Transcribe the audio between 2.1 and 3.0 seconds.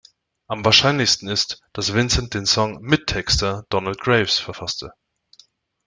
den Song